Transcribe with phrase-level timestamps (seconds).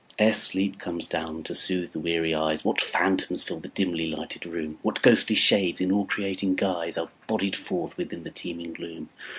[0.17, 4.47] Ere sleep comes down to soothe the weary eyes, What phantoms fill the dimly lighted
[4.47, 9.09] room; What ghostly shades in awe creating guise Are bodied forth within the teeming gloom.